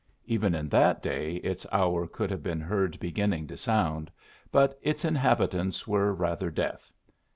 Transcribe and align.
Even 0.25 0.55
in 0.55 0.67
that 0.69 1.03
day 1.03 1.35
its 1.43 1.67
hour 1.71 2.07
could 2.07 2.31
have 2.31 2.41
been 2.41 2.59
heard 2.59 2.99
beginning 2.99 3.45
to 3.45 3.55
sound, 3.55 4.09
but 4.51 4.79
its 4.81 5.05
inhabitants 5.05 5.87
were 5.87 6.11
rather 6.11 6.49
deaf. 6.49 6.91